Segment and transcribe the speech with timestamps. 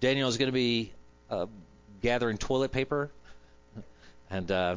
[0.00, 0.92] Daniel is going to be
[1.30, 1.46] uh,
[2.02, 3.10] gathering toilet paper,
[4.30, 4.76] and uh,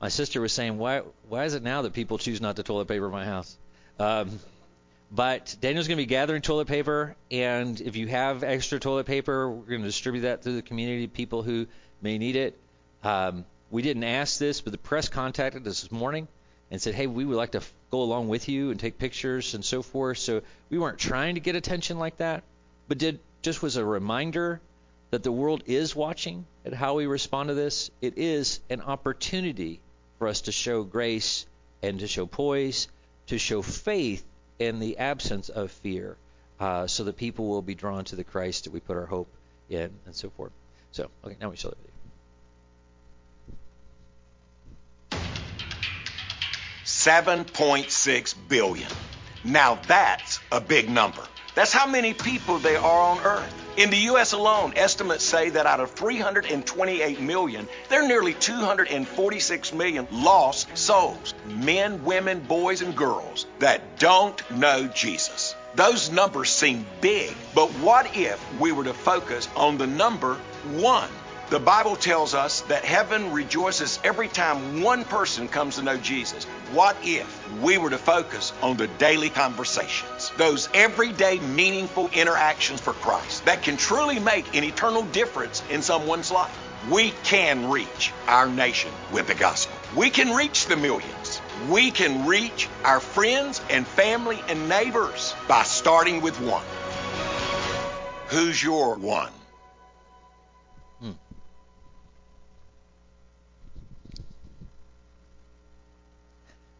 [0.00, 2.88] my sister was saying, why why is it now that people choose not to toilet
[2.88, 3.56] paper my house?
[3.98, 4.40] Um,
[5.10, 9.48] but Daniel's going to be gathering toilet paper, and if you have extra toilet paper,
[9.48, 11.66] we're going to distribute that through the community, people who
[12.02, 12.58] may need it.
[13.04, 16.26] Um, we didn't ask this, but the press contacted us this morning
[16.72, 19.54] and said, hey, we would like to f- go along with you and take pictures
[19.54, 20.18] and so forth.
[20.18, 22.42] So we weren't trying to get attention like that,
[22.88, 24.60] but did just was a reminder
[25.12, 27.92] that the world is watching at how we respond to this.
[28.00, 29.78] It is an opportunity
[30.18, 31.46] for us to show grace
[31.80, 32.88] and to show poise,
[33.28, 34.24] to show faith
[34.58, 36.16] in the absence of fear,
[36.58, 39.28] uh, so that people will be drawn to the Christ that we put our hope
[39.70, 40.50] in, and so forth.
[40.90, 41.92] So, okay, now we show the video.
[46.84, 48.90] 7.6 billion.
[49.44, 51.22] Now that's a big number.
[51.56, 53.54] That's how many people there are on Earth.
[53.78, 54.34] In the U.S.
[54.34, 61.32] alone, estimates say that out of 328 million, there are nearly 246 million lost souls
[61.46, 65.54] men, women, boys, and girls that don't know Jesus.
[65.74, 70.34] Those numbers seem big, but what if we were to focus on the number
[70.74, 71.08] one?
[71.48, 76.42] The Bible tells us that heaven rejoices every time one person comes to know Jesus.
[76.72, 82.94] What if we were to focus on the daily conversations, those everyday meaningful interactions for
[82.94, 86.52] Christ that can truly make an eternal difference in someone's life?
[86.90, 89.76] We can reach our nation with the gospel.
[89.94, 91.40] We can reach the millions.
[91.68, 96.64] We can reach our friends and family and neighbors by starting with one.
[98.30, 99.30] Who's your one?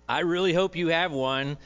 [0.09, 1.57] I really hope you have one.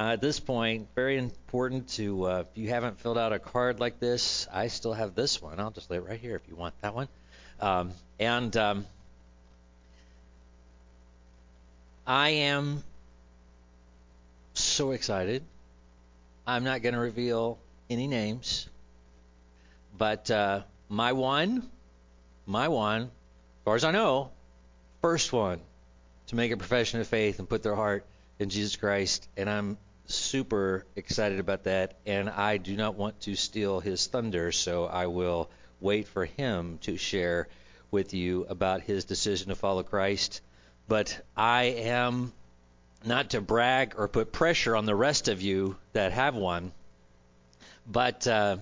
[0.00, 3.78] Uh, at this point, very important to, uh, if you haven't filled out a card
[3.78, 5.60] like this, I still have this one.
[5.60, 7.06] I'll just lay it right here if you want that one.
[7.60, 8.86] Um, and um,
[12.04, 12.82] I am
[14.54, 15.44] so excited.
[16.44, 18.68] I'm not going to reveal any names,
[19.96, 21.70] but uh, my one,
[22.46, 23.08] my one, as
[23.64, 24.32] far as I know,
[25.00, 25.60] first one
[26.28, 28.06] to make a profession of faith and put their heart
[28.38, 29.28] in Jesus Christ.
[29.36, 31.94] And I'm super excited about that.
[32.06, 36.78] And I do not want to steal his thunder, so I will wait for him
[36.82, 37.48] to share
[37.90, 40.40] with you about his decision to follow Christ.
[40.88, 42.32] But I am
[43.04, 46.72] not to brag or put pressure on the rest of you that have one,
[47.86, 48.56] but uh,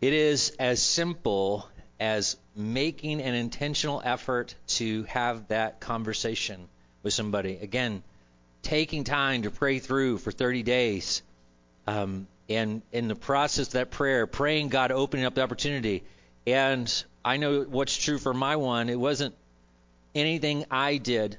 [0.00, 1.66] it is as simple
[2.00, 6.66] as making an intentional effort to have that conversation
[7.02, 7.58] with somebody.
[7.60, 8.02] Again,
[8.62, 11.22] taking time to pray through for 30 days.
[11.86, 16.02] Um, and in the process of that prayer, praying God opening up the opportunity.
[16.46, 18.88] And I know what's true for my one.
[18.88, 19.34] It wasn't
[20.14, 21.36] anything I did.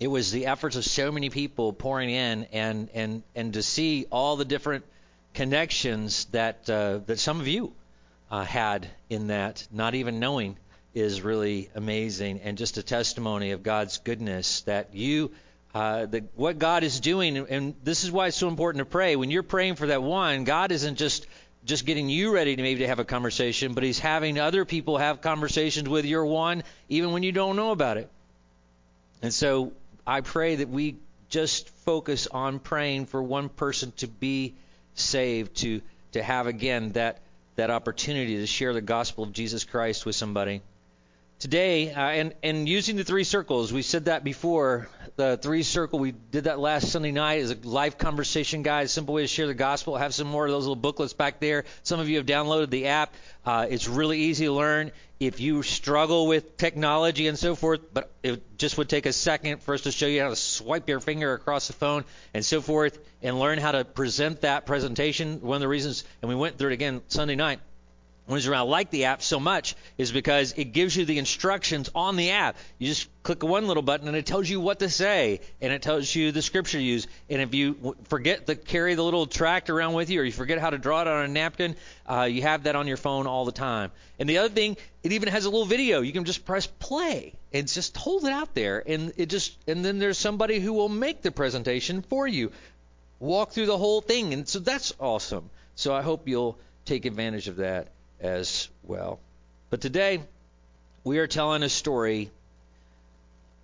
[0.00, 4.06] It was the efforts of so many people pouring in, and and and to see
[4.10, 4.84] all the different
[5.32, 7.72] connections that uh, that some of you
[8.32, 10.56] uh, had in that, not even knowing,
[10.94, 15.30] is really amazing and just a testimony of God's goodness that you.
[15.74, 19.16] Uh, the, what God is doing, and this is why it's so important to pray.
[19.16, 21.26] When you're praying for that one, God isn't just
[21.64, 24.98] just getting you ready to maybe to have a conversation, but He's having other people
[24.98, 28.10] have conversations with your one, even when you don't know about it.
[29.22, 29.72] And so
[30.06, 30.96] I pray that we
[31.28, 34.54] just focus on praying for one person to be
[34.94, 35.80] saved, to
[36.12, 37.21] to have again that
[37.56, 40.62] that opportunity to share the gospel of Jesus Christ with somebody.
[41.38, 44.88] Today, uh, and, and using the three circles, we said that before.
[45.16, 49.14] The three circle, we did that last Sunday night as a live conversation guide, simple
[49.14, 49.96] way to share the gospel.
[49.96, 51.64] Have some more of those little booklets back there.
[51.82, 53.12] Some of you have downloaded the app.
[53.44, 54.92] Uh, it's really easy to learn.
[55.22, 59.62] If you struggle with technology and so forth, but it just would take a second
[59.62, 62.60] for us to show you how to swipe your finger across the phone and so
[62.60, 65.40] forth and learn how to present that presentation.
[65.40, 67.60] One of the reasons, and we went through it again Sunday night,
[68.26, 71.90] one reason I like the app so much is because it gives you the instructions
[71.92, 72.56] on the app.
[72.78, 75.82] You just click one little button and it tells you what to say and it
[75.82, 77.08] tells you the scripture to use.
[77.28, 80.58] And if you forget to carry the little tract around with you or you forget
[80.58, 81.74] how to draw it on a napkin,
[82.06, 83.90] uh, you have that on your phone all the time.
[84.20, 86.00] And the other thing, it even has a little video.
[86.00, 89.84] You can just press play and just hold it out there and it just and
[89.84, 92.52] then there's somebody who will make the presentation for you.
[93.18, 95.50] Walk through the whole thing and so that's awesome.
[95.74, 97.88] So I hope you'll take advantage of that
[98.22, 99.18] as well.
[99.68, 100.22] But today,
[101.04, 102.30] we are telling a story,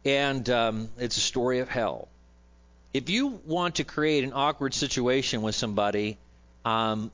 [0.05, 2.09] and um, it's a story of hell.
[2.93, 6.19] If you want to create an awkward situation with somebody,
[6.65, 7.11] um,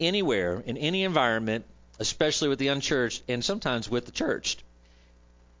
[0.00, 1.64] anywhere, in any environment,
[1.98, 4.62] especially with the unchurched and sometimes with the churched,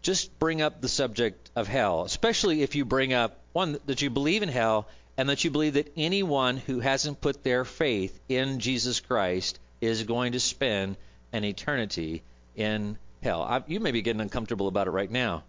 [0.02, 4.10] just bring up the subject of hell, especially if you bring up one that you
[4.10, 8.58] believe in hell and that you believe that anyone who hasn't put their faith in
[8.58, 10.96] Jesus Christ is going to spend
[11.32, 12.22] an eternity
[12.56, 13.42] in hell.
[13.42, 15.44] I, you may be getting uncomfortable about it right now.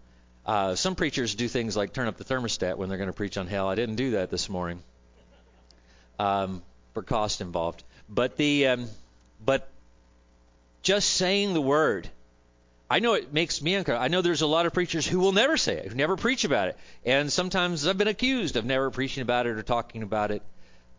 [0.46, 3.38] Uh, some preachers do things like turn up the thermostat when they're going to preach
[3.38, 3.68] on hell.
[3.68, 4.82] I didn't do that this morning
[6.18, 7.82] um, for cost involved.
[8.08, 8.88] But the um,
[9.44, 9.68] but
[10.82, 12.08] just saying the word.
[12.90, 14.04] I know it makes me uncomfortable.
[14.04, 16.44] I know there's a lot of preachers who will never say it, who never preach
[16.44, 20.30] about it, and sometimes I've been accused of never preaching about it or talking about
[20.30, 20.42] it.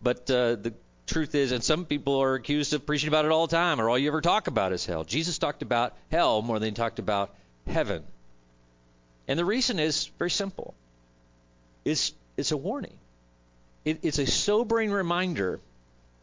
[0.02, 0.74] But uh, the
[1.06, 3.90] truth is, and some people are accused of preaching about it all the time, or
[3.90, 5.04] all you ever talk about is hell.
[5.04, 7.34] Jesus talked about hell more than he talked about
[7.68, 8.04] heaven.
[9.28, 10.74] And the reason is very simple.
[11.84, 12.96] It's, it's a warning.
[13.84, 15.60] It, it's a sobering reminder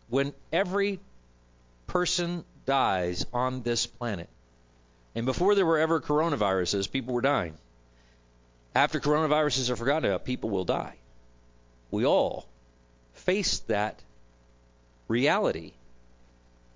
[0.09, 1.01] when every
[1.87, 4.29] person dies on this planet.
[5.15, 7.55] And before there were ever coronaviruses, people were dying.
[8.75, 10.95] After coronaviruses are forgotten about, people will die.
[11.91, 12.47] We all
[13.15, 14.01] face that
[15.09, 15.73] reality.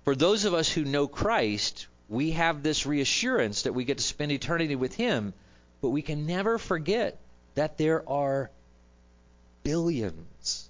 [0.03, 4.03] For those of us who know Christ, we have this reassurance that we get to
[4.03, 5.33] spend eternity with Him,
[5.81, 7.17] but we can never forget
[7.55, 8.49] that there are
[9.63, 10.69] billions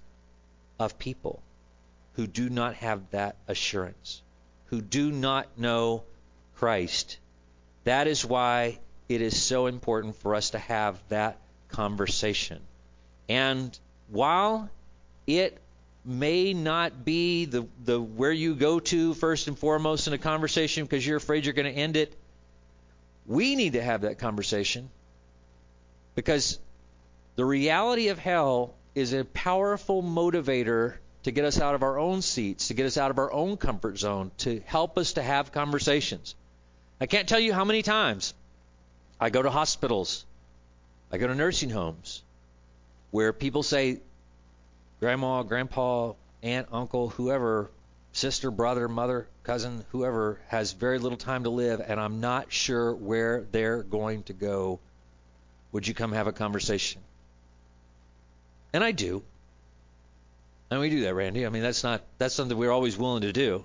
[0.78, 1.40] of people
[2.14, 4.22] who do not have that assurance,
[4.66, 6.02] who do not know
[6.56, 7.18] Christ.
[7.84, 11.38] That is why it is so important for us to have that
[11.68, 12.60] conversation.
[13.28, 13.78] And
[14.08, 14.68] while
[15.26, 15.58] it
[16.08, 20.84] may not be the, the where you go to first and foremost in a conversation
[20.84, 22.16] because you're afraid you're going to end it,
[23.26, 24.88] we need to have that conversation
[26.14, 26.58] because
[27.36, 30.94] the reality of hell is a powerful motivator
[31.24, 33.56] to get us out of our own seats, to get us out of our own
[33.58, 36.34] comfort zone, to help us to have conversations.
[37.00, 38.32] I can't tell you how many times
[39.20, 40.24] I go to hospitals,
[41.12, 42.22] I go to nursing homes,
[43.10, 44.00] where people say,
[45.00, 47.70] Grandma, Grandpa, Aunt, Uncle, whoever,
[48.12, 52.94] sister, brother, mother, cousin, whoever, has very little time to live, and I'm not sure
[52.94, 54.80] where they're going to go.
[55.72, 57.00] Would you come have a conversation?
[58.72, 59.22] And I do.
[60.70, 61.46] And we do that, Randy.
[61.46, 63.64] I mean, that's not that's something we're always willing to do.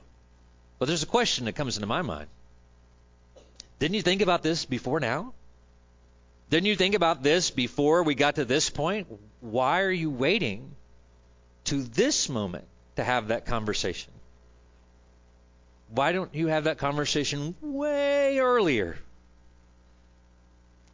[0.79, 2.27] But there's a question that comes into my mind.
[3.79, 5.33] Didn't you think about this before now?
[6.49, 9.07] Didn't you think about this before we got to this point?
[9.41, 10.75] Why are you waiting
[11.65, 12.65] to this moment
[12.95, 14.11] to have that conversation?
[15.89, 18.97] Why don't you have that conversation way earlier?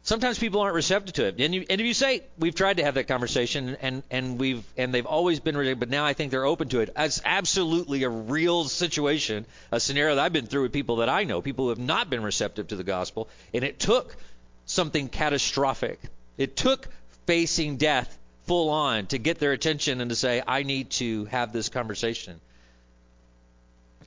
[0.02, 2.84] Sometimes people aren't receptive to it, and you, and if you say we've tried to
[2.84, 6.30] have that conversation, and and we've and they've always been ready, but now I think
[6.30, 6.94] they're open to it.
[6.96, 11.24] That's absolutely a real situation, a scenario that I've been through with people that I
[11.24, 14.16] know, people who have not been receptive to the gospel, and it took
[14.64, 16.00] something catastrophic.
[16.38, 16.88] It took
[17.26, 18.16] facing death
[18.50, 22.40] full on to get their attention and to say, I need to have this conversation.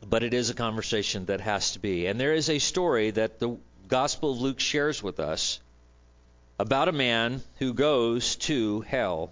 [0.06, 2.08] But it is a conversation that has to be.
[2.08, 3.56] And there is a story that the
[3.88, 5.62] Gospel of Luke shares with us
[6.60, 9.32] about a man who goes to hell.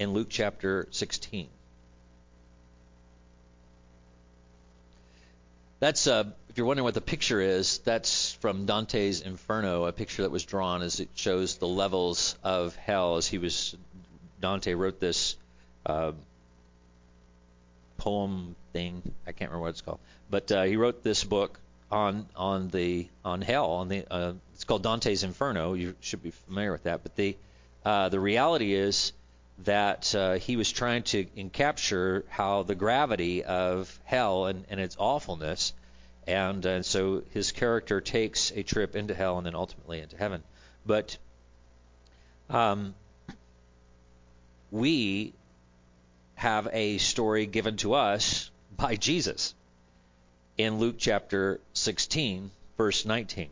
[0.00, 1.48] In Luke chapter 16.
[5.82, 10.22] That's uh, if you're wondering what the picture is, that's from Dante's Inferno, a picture
[10.22, 13.74] that was drawn as it shows the levels of hell as he was.
[14.40, 15.34] Dante wrote this
[15.84, 16.12] uh,
[17.98, 19.02] poem thing.
[19.26, 19.98] I can't remember what it's called,
[20.30, 21.58] but uh, he wrote this book
[21.90, 23.72] on on the on hell.
[23.72, 25.74] On the uh, it's called Dante's Inferno.
[25.74, 27.02] You should be familiar with that.
[27.02, 27.36] But the
[27.84, 29.12] uh, the reality is
[29.60, 34.96] that uh, he was trying to capture how the gravity of hell and, and its
[34.98, 35.72] awfulness,
[36.26, 40.42] and and so his character takes a trip into hell and then ultimately into heaven.
[40.86, 41.16] But
[42.50, 42.94] um,
[44.70, 45.32] we
[46.34, 49.54] have a story given to us by Jesus
[50.58, 53.48] in Luke chapter 16, verse 19.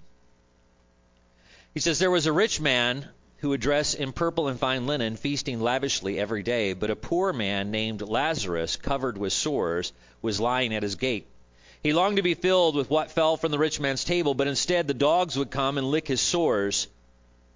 [1.75, 3.09] He says, There was a rich man
[3.41, 7.33] who would dress in purple and fine linen, feasting lavishly every day, but a poor
[7.33, 11.27] man named Lazarus, covered with sores, was lying at his gate.
[11.83, 14.87] He longed to be filled with what fell from the rich man's table, but instead
[14.87, 16.87] the dogs would come and lick his sores.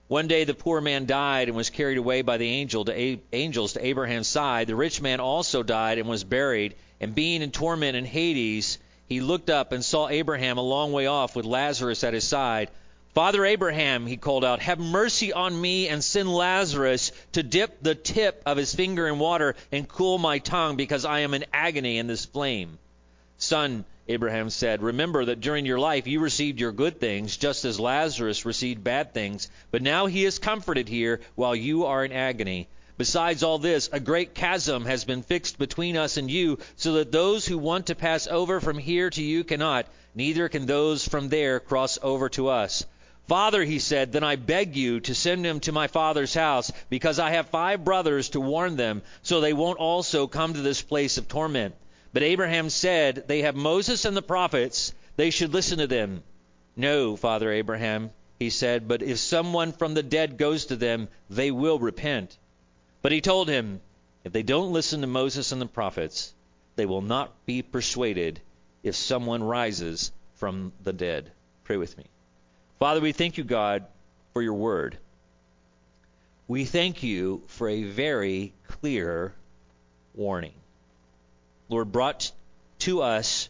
[0.08, 3.20] One day the poor man died and was carried away by the angel to A-
[3.32, 4.66] angels to Abraham's side.
[4.66, 6.74] The rich man also died and was buried.
[7.00, 11.06] And being in torment in Hades, he looked up and saw Abraham a long way
[11.06, 12.70] off with Lazarus at his side.
[13.14, 17.94] Father Abraham, he called out, have mercy on me and send Lazarus to dip the
[17.94, 21.98] tip of his finger in water and cool my tongue because I am in agony
[21.98, 22.76] in this flame.
[23.38, 27.78] Son, Abraham said, Remember that during your life you received your good things, just as
[27.78, 32.66] Lazarus received bad things, but now he is comforted here while you are in agony.
[32.98, 37.12] Besides all this, a great chasm has been fixed between us and you, so that
[37.12, 41.28] those who want to pass over from here to you cannot, neither can those from
[41.28, 42.84] there cross over to us.
[43.26, 47.18] Father, he said, then I beg you to send him to my father's house, because
[47.18, 51.16] I have five brothers to warn them, so they won't also come to this place
[51.16, 51.74] of torment.
[52.12, 56.22] But Abraham said, They have Moses and the prophets, they should listen to them.
[56.76, 61.50] No, Father Abraham, he said, but if someone from the dead goes to them, they
[61.50, 62.36] will repent.
[63.00, 63.80] But he told him,
[64.24, 66.34] If they don't listen to Moses and the prophets,
[66.76, 68.40] they will not be persuaded
[68.82, 71.32] if someone rises from the dead.
[71.62, 72.04] Pray with me.
[72.78, 73.84] Father, we thank you, God,
[74.32, 74.98] for your word.
[76.46, 79.32] We thank you for a very clear
[80.14, 80.54] warning.
[81.68, 82.30] Lord, brought
[82.80, 83.48] to us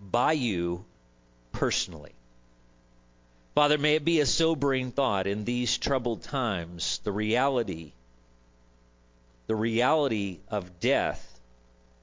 [0.00, 0.84] by you
[1.52, 2.12] personally.
[3.54, 7.92] Father, may it be a sobering thought in these troubled times, the reality,
[9.46, 11.40] the reality of death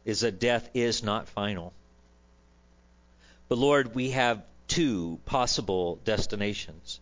[0.03, 1.71] is that death is not final.
[3.47, 6.99] But Lord, we have two possible destinations.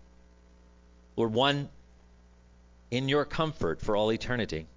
[1.15, 1.69] Lord, one
[2.89, 4.67] in your comfort for all eternity,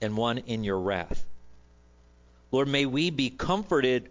[0.00, 1.26] and one in your wrath.
[2.52, 4.08] Lord, may we be comforted,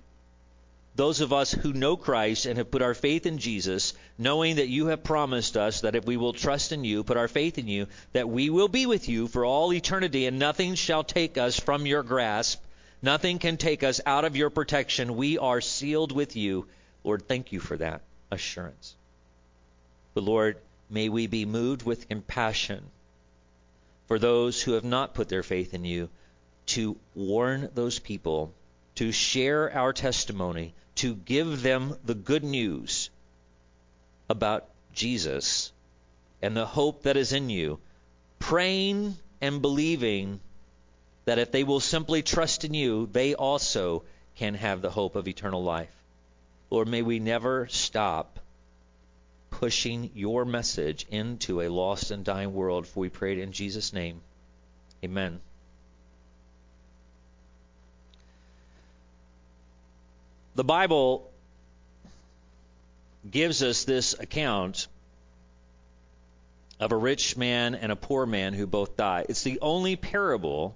[0.96, 4.68] those of us who know Christ and have put our faith in Jesus, knowing that
[4.68, 7.70] you have promised us that if we will trust in you, put our faith in
[7.70, 11.58] you, that we will be with you for all eternity, and nothing shall take us
[11.58, 12.62] from your grasp.
[13.02, 15.16] Nothing can take us out of your protection.
[15.16, 16.68] We are sealed with you.
[17.08, 18.94] Lord, thank you for that assurance.
[20.14, 20.58] But Lord,
[20.90, 22.84] may we be moved with compassion
[24.08, 26.10] for those who have not put their faith in you
[26.66, 28.54] to warn those people,
[28.96, 33.10] to share our testimony, to give them the good news
[34.30, 35.72] about Jesus
[36.42, 37.80] and the hope that is in you,
[38.38, 40.42] praying and believing
[41.24, 44.04] that if they will simply trust in you, they also
[44.36, 45.97] can have the hope of eternal life.
[46.70, 48.40] Lord, may we never stop
[49.50, 53.94] pushing your message into a lost and dying world, for we pray it in Jesus'
[53.94, 54.22] name.
[55.04, 55.40] Amen.
[60.58, 61.30] the Bible
[63.30, 64.88] gives us this account
[66.80, 69.24] of a rich man and a poor man who both die.
[69.30, 70.76] It's the only parable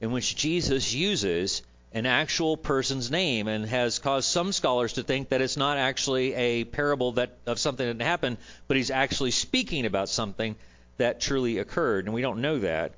[0.00, 1.60] in which Jesus uses
[1.92, 6.34] an actual person's name and has caused some scholars to think that it's not actually
[6.34, 10.54] a parable that of something that happened, but he's actually speaking about something
[10.98, 12.04] that truly occurred.
[12.04, 12.92] And we don't know that,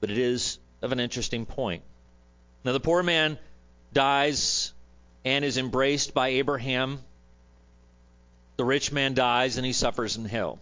[0.00, 1.82] but it is of an interesting point.
[2.64, 3.38] Now the poor man
[3.92, 4.72] dies
[5.24, 6.98] and is embraced by Abraham.
[8.56, 10.58] The rich man dies and he suffers in hell.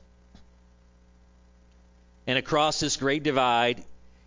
[2.27, 3.83] And across this great divide,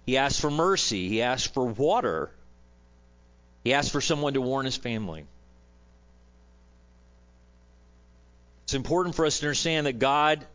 [0.05, 1.07] he asks for mercy.
[1.07, 2.31] He asks for water.
[3.65, 5.25] He asked for someone to warn his family.
[8.63, 10.45] It's important for us to understand that God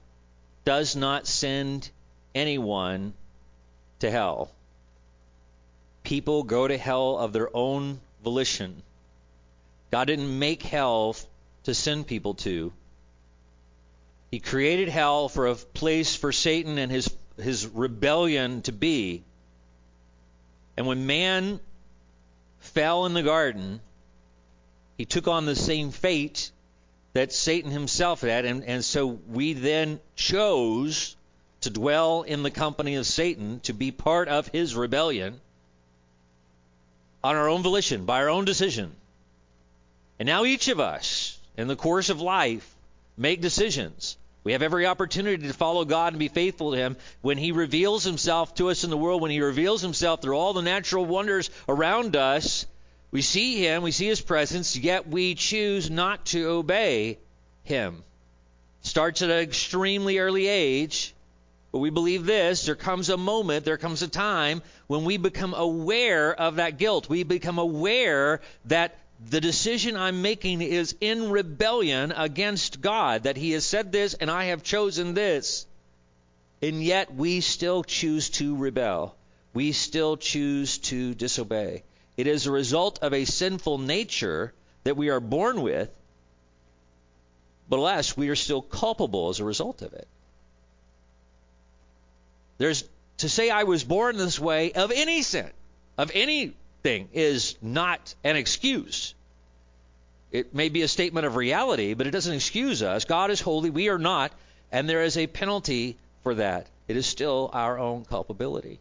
[0.65, 1.91] does not send
[2.37, 3.13] anyone
[3.99, 4.53] to hell.
[6.05, 8.81] People go to hell of their own volition.
[9.91, 11.17] God didn't make hell
[11.65, 12.73] to send people to.
[14.31, 19.25] He created hell for a place for Satan and his his rebellion to be.
[20.77, 21.59] And when man
[22.61, 23.81] fell in the garden,
[24.97, 26.51] he took on the same fate
[27.13, 31.17] that Satan himself had, and, and so we then chose
[31.63, 35.41] to dwell in the company of Satan, to be part of his rebellion
[37.23, 38.95] on our own volition, by our own decision.
[40.19, 42.75] And now each of us, in the course of life,
[43.17, 44.17] make decisions.
[44.43, 48.05] We have every opportunity to follow God and be faithful to Him when He reveals
[48.05, 51.51] Himself to us in the world, when He reveals Himself through all the natural wonders
[51.69, 52.67] around us.
[53.11, 57.19] We see Him, we see His presence, yet we choose not to obey
[57.65, 58.03] Him.
[58.83, 61.15] Starts at an extremely early age,
[61.71, 65.53] but we believe this there comes a moment, there comes a time when we become
[65.53, 67.09] aware of that guilt.
[67.09, 68.97] We become aware that
[69.29, 74.31] the decision I'm making is in rebellion against God, that He has said this and
[74.31, 75.67] I have chosen this.
[76.63, 79.17] And yet we still choose to rebel.
[79.53, 81.83] We still choose to disobey.
[82.17, 84.53] It is a result of a sinful nature
[84.85, 85.91] that we are born with.
[87.69, 90.09] but alas, we are still culpable as a result of it.
[92.59, 92.85] There's
[93.19, 95.51] to say I was born this way of any sin,
[95.97, 96.11] of
[96.85, 99.15] anything, is not an excuse.
[100.33, 103.05] It may be a statement of reality, but it doesn't excuse us.
[103.05, 104.33] God is holy, we are not,
[104.71, 106.69] and there is a penalty for that.
[106.89, 108.79] It is still our own culpability.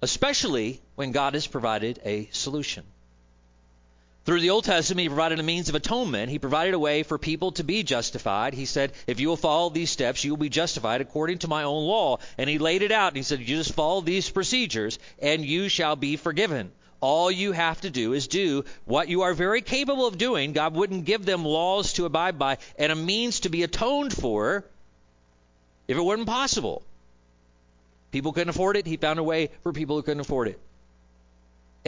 [0.00, 2.84] Especially when God has provided a solution.
[4.28, 6.28] Through the Old Testament, He provided a means of atonement.
[6.28, 8.52] He provided a way for people to be justified.
[8.52, 11.62] He said, If you will follow these steps, you will be justified according to my
[11.62, 12.18] own law.
[12.36, 13.08] And He laid it out.
[13.08, 16.70] And He said, You just follow these procedures, and you shall be forgiven.
[17.00, 20.52] All you have to do is do what you are very capable of doing.
[20.52, 24.62] God wouldn't give them laws to abide by and a means to be atoned for
[25.86, 26.82] if it wasn't possible.
[28.10, 28.86] People couldn't afford it.
[28.86, 30.60] He found a way for people who couldn't afford it.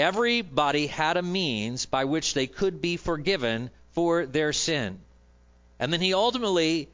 [0.01, 4.99] Everybody had a means by which they could be forgiven for their sin.
[5.79, 6.89] And then he ultimately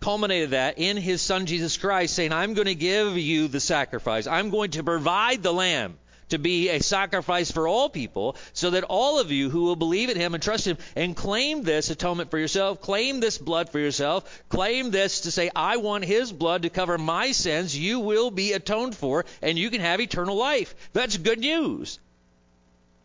[0.00, 4.26] culminated that in his son Jesus Christ, saying, I'm going to give you the sacrifice.
[4.26, 5.96] I'm going to provide the lamb
[6.28, 10.08] to be a sacrifice for all people, so that all of you who will believe
[10.08, 13.78] in him and trust him and claim this atonement for yourself, claim this blood for
[13.78, 18.30] yourself, claim this to say, I want his blood to cover my sins, you will
[18.30, 20.74] be atoned for, and you can have eternal life.
[20.92, 21.98] That's good news.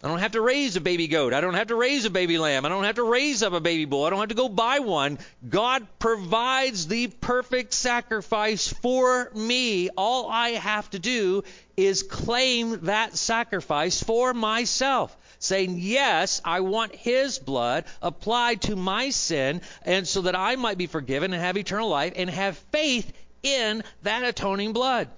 [0.02, 1.34] I don't have to raise a baby goat.
[1.34, 2.66] I don't have to raise a baby lamb.
[2.66, 4.06] I don't have to raise up a baby bull.
[4.06, 5.20] I don't have to go buy one.
[5.48, 9.90] God provides the perfect sacrifice for me.
[9.90, 11.44] All I have to do
[11.76, 15.16] is claim that sacrifice for myself.
[15.40, 20.78] Saying, Yes, I want His blood applied to my sin, and so that I might
[20.78, 23.12] be forgiven and have eternal life and have faith
[23.44, 25.10] in that atoning blood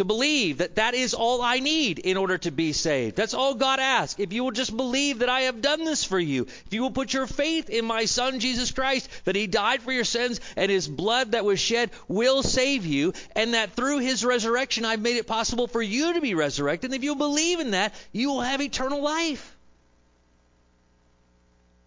[0.00, 3.16] to believe that that is all I need in order to be saved.
[3.16, 4.18] That's all God asks.
[4.18, 6.90] If you will just believe that I have done this for you, if you will
[6.90, 10.70] put your faith in my Son Jesus Christ, that He died for your sins and
[10.70, 15.18] His blood that was shed will save you, and that through His resurrection I've made
[15.18, 18.40] it possible for you to be resurrected, and if you believe in that, you will
[18.40, 19.54] have eternal life.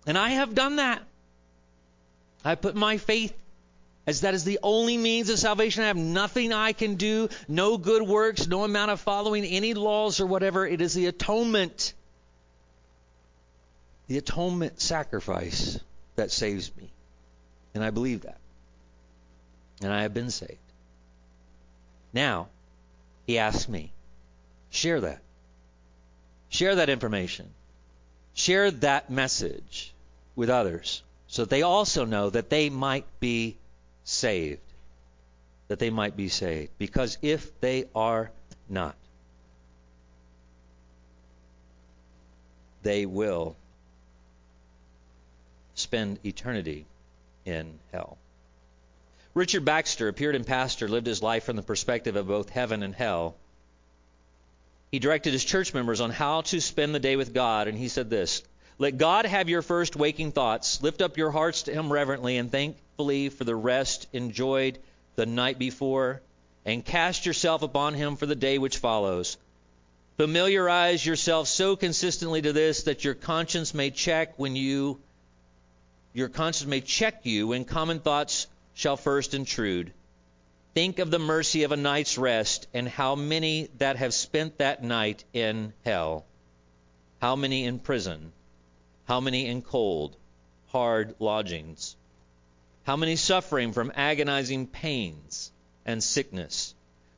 [0.05, 1.01] And I have done that.
[2.45, 3.33] I put my faith
[4.05, 5.83] as that is the only means of salvation.
[5.83, 10.19] I have nothing I can do, no good works, no amount of following any laws
[10.19, 10.65] or whatever.
[10.67, 11.93] It is the atonement,
[14.07, 15.79] the atonement sacrifice
[16.15, 16.89] that saves me.
[17.73, 18.37] And I believe that.
[19.81, 20.57] And I have been saved.
[22.11, 22.49] Now,
[23.25, 23.91] he asks me,
[24.69, 25.19] share that.
[26.49, 27.49] Share that information.
[28.35, 29.93] Share that message
[30.35, 33.57] with others so that they also know that they might be
[34.03, 34.61] saved,
[35.67, 36.71] that they might be saved.
[36.77, 38.31] Because if they are
[38.69, 38.95] not,
[42.83, 43.55] they will
[45.75, 46.85] spend eternity
[47.45, 48.17] in hell.
[49.33, 52.93] Richard Baxter, a Puritan pastor, lived his life from the perspective of both heaven and
[52.93, 53.35] hell.
[54.91, 57.87] He directed his church members on how to spend the day with God, and he
[57.87, 58.43] said this
[58.77, 60.83] Let God have your first waking thoughts.
[60.83, 64.77] Lift up your hearts to Him reverently and thank thankfully for the rest enjoyed
[65.15, 66.21] the night before,
[66.63, 69.35] and cast yourself upon him for the day which follows.
[70.17, 74.99] Familiarize yourself so consistently to this that your conscience may check when you
[76.13, 79.91] your conscience may check you when common thoughts shall first intrude.
[80.75, 84.83] Think of the mercy of a night's rest and how many that have spent that
[84.83, 86.25] night in hell.
[87.19, 88.31] How many in prison?
[89.05, 90.15] How many in cold,
[90.67, 91.95] hard lodgings?
[92.83, 95.53] How many suffering from agonizing pains
[95.85, 96.75] and sickness,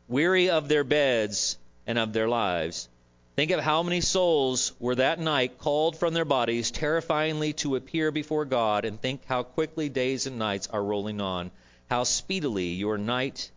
[0.07, 2.87] weary of their beds and of their lives?
[3.35, 8.11] Think of how many souls were that night called from their bodies terrifyingly to appear
[8.11, 11.49] before God, and think how quickly days and nights are rolling on,
[11.89, 13.49] how speedily your night,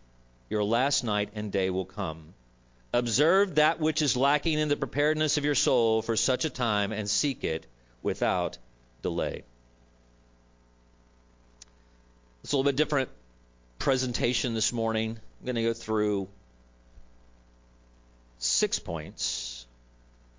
[0.49, 2.33] your last night and day will come.
[2.91, 6.91] Observe that which is lacking in the preparedness of your soul for such a time,
[6.91, 7.67] and seek it
[8.01, 8.57] without
[9.03, 9.43] delay.
[12.49, 13.09] It's a little bit different
[13.77, 15.11] presentation this morning.
[15.11, 16.27] I'm going to go through
[18.39, 19.67] six points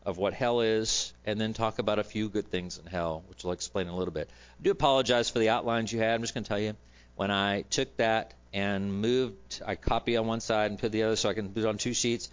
[0.04, 3.44] of what hell is and then talk about a few good things in hell, which
[3.44, 4.28] I'll explain in a little bit.
[4.58, 6.16] I do apologize for the outlines you had.
[6.16, 6.74] I'm just going to tell you
[7.14, 11.14] when I took that and moved, I copy on one side and put the other
[11.14, 12.28] so I can put it on two sheets.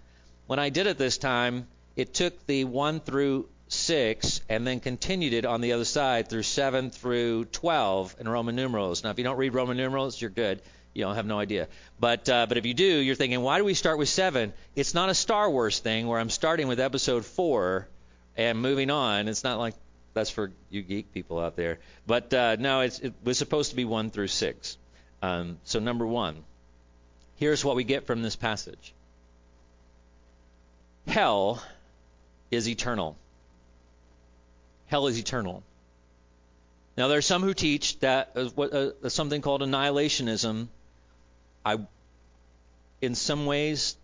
[0.47, 5.33] When I did it this time, it took the 1 through 6 and then continued
[5.33, 9.03] it on the other side through 7 through 12 in Roman numerals.
[9.03, 10.61] Now, if you don't read Roman numerals, you're good.
[10.93, 11.67] You don't have no idea.
[11.99, 14.53] But uh, but if you do, you're thinking, why do we start with 7?
[14.75, 17.87] It's not a Star Wars thing where I'm starting with episode 4
[18.35, 19.27] and moving on.
[19.27, 19.75] It's not like
[20.17, 21.77] that's for you geek people out there.
[22.07, 24.77] But uh, no, it was supposed to be one through six.
[25.21, 26.43] Um, so number one,
[27.35, 28.93] here's what we get from this passage.
[31.07, 31.61] Hell
[32.49, 33.15] is eternal.
[34.87, 35.63] Hell is eternal.
[36.97, 40.67] Now, there are some who teach that uh, what, uh, something called annihilationism.
[41.63, 41.77] I,
[43.01, 43.95] in some ways,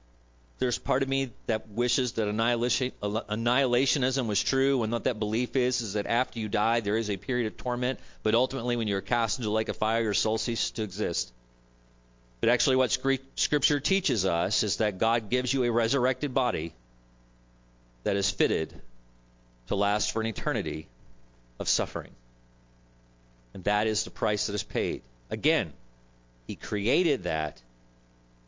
[0.60, 5.56] there's part of me that wishes that annihilation, annihilationism was true, and what that belief
[5.56, 8.88] is is that after you die, there is a period of torment, but ultimately, when
[8.88, 11.34] you're cast into the lake of fire, your soul ceases to exist.
[12.42, 12.92] But actually, what
[13.36, 16.74] Scripture teaches us is that God gives you a resurrected body
[18.04, 18.82] that is fitted
[19.68, 20.88] to last for an eternity
[21.60, 22.12] of suffering.
[23.54, 25.02] And that is the price that is paid.
[25.30, 25.74] Again,
[26.48, 27.62] he created that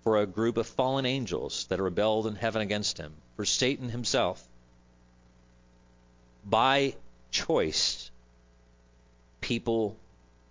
[0.03, 4.43] for a group of fallen angels that rebelled in heaven against him, for Satan himself.
[6.45, 6.95] By
[7.31, 8.11] choice,
[9.41, 9.97] people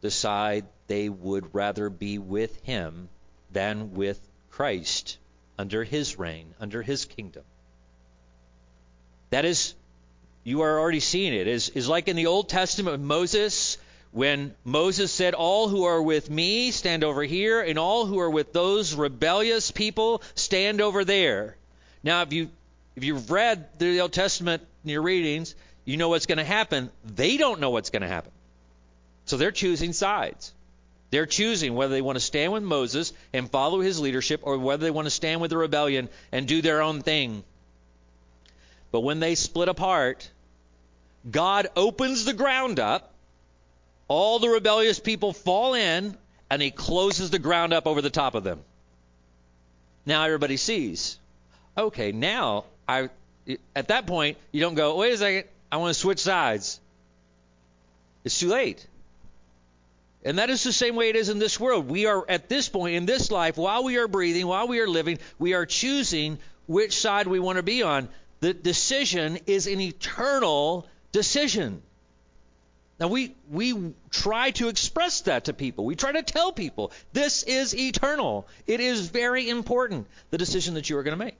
[0.00, 3.08] decide they would rather be with him
[3.52, 5.18] than with Christ
[5.58, 7.44] under his reign, under his kingdom.
[9.30, 9.74] That is,
[10.44, 11.48] you are already seeing it.
[11.48, 13.78] Is is like in the Old Testament Moses
[14.14, 18.30] when Moses said, All who are with me stand over here, and all who are
[18.30, 21.56] with those rebellious people stand over there.
[22.04, 22.48] Now, if, you,
[22.94, 26.90] if you've read the Old Testament in your readings, you know what's going to happen.
[27.04, 28.30] They don't know what's going to happen.
[29.24, 30.52] So they're choosing sides.
[31.10, 34.84] They're choosing whether they want to stand with Moses and follow his leadership or whether
[34.84, 37.42] they want to stand with the rebellion and do their own thing.
[38.92, 40.30] But when they split apart,
[41.30, 43.14] God opens the ground up
[44.08, 46.16] all the rebellious people fall in,
[46.50, 48.60] and he closes the ground up over the top of them.
[50.06, 51.18] Now everybody sees.
[51.76, 53.08] Okay, now I
[53.74, 56.80] at that point you don't go, wait a second, I want to switch sides.
[58.24, 58.86] It's too late.
[60.24, 61.88] And that is the same way it is in this world.
[61.88, 64.88] We are at this point in this life, while we are breathing, while we are
[64.88, 68.08] living, we are choosing which side we want to be on.
[68.40, 71.80] The decision is an eternal decision.
[72.98, 75.84] Now we we try to express that to people.
[75.84, 78.48] We try to tell people this is eternal.
[78.66, 81.36] It is very important the decision that you are going to make.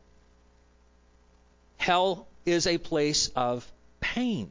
[1.77, 3.67] Hell is a place of
[4.01, 4.49] pain.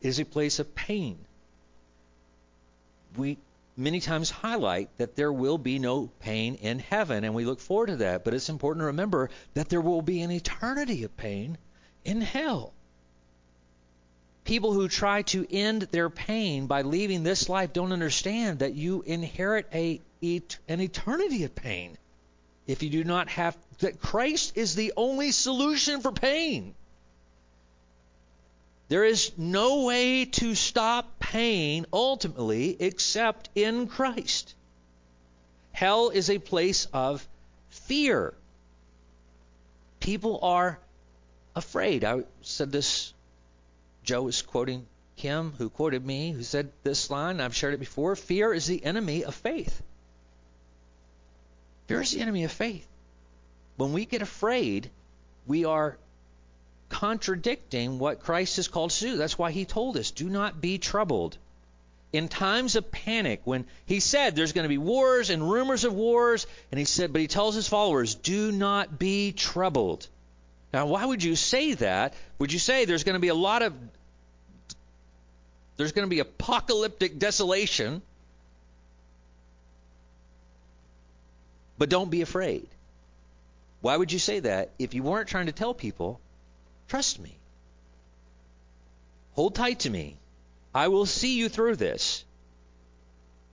[0.00, 1.18] It is a place of pain.
[3.16, 3.38] We
[3.76, 7.88] many times highlight that there will be no pain in heaven and we look forward
[7.88, 11.58] to that, but it's important to remember that there will be an eternity of pain
[12.04, 12.72] in hell
[14.44, 19.02] people who try to end their pain by leaving this life don't understand that you
[19.02, 20.00] inherit a
[20.68, 21.98] an eternity of pain
[22.66, 26.74] if you do not have that Christ is the only solution for pain.
[28.88, 34.54] There is no way to stop pain ultimately except in Christ.
[35.72, 37.26] Hell is a place of
[37.70, 38.34] fear.
[40.00, 40.78] People are
[41.56, 42.04] afraid.
[42.04, 43.13] I said this
[44.04, 44.86] Joe is quoting
[45.16, 47.40] him who quoted me, who said this line.
[47.40, 48.14] I've shared it before.
[48.16, 49.82] Fear is the enemy of faith.
[51.86, 52.86] Fear is the enemy of faith.
[53.76, 54.90] When we get afraid,
[55.46, 55.96] we are
[56.88, 59.16] contradicting what Christ has called us to do.
[59.16, 61.36] That's why he told us, do not be troubled.
[62.12, 65.92] In times of panic, when he said there's going to be wars and rumors of
[65.92, 70.06] wars, and he said, but he tells his followers, do not be troubled.
[70.74, 72.14] Now, why would you say that?
[72.40, 73.72] Would you say there's going to be a lot of
[75.76, 78.02] there's going to be apocalyptic desolation,
[81.78, 82.66] but don't be afraid?
[83.82, 86.18] Why would you say that if you weren't trying to tell people,
[86.88, 87.36] trust me,
[89.34, 90.16] hold tight to me,
[90.74, 92.24] I will see you through this?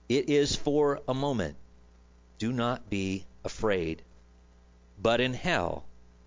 [0.08, 1.54] It is for a moment.
[2.40, 4.02] Do not be afraid.
[5.00, 5.84] But in hell,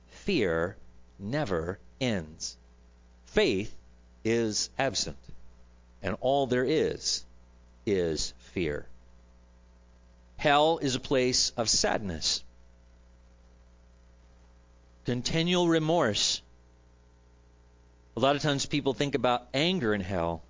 [0.08, 0.78] fear
[1.20, 2.58] never ends.
[3.28, 3.76] Faith
[4.24, 5.18] is absent,
[6.02, 7.24] and all there is
[7.86, 8.88] is fear.
[10.38, 12.44] Hell is a place of sadness,
[15.06, 16.42] continual remorse.
[18.18, 20.42] A lot of times people think about anger in hell,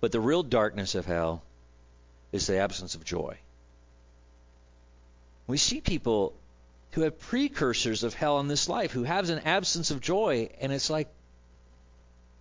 [0.00, 1.42] but the real darkness of hell
[2.32, 3.38] is the absence of joy.
[5.46, 6.34] We see people
[6.94, 10.48] who have precursors of hell in this life, who has an absence of joy.
[10.60, 11.08] And it's like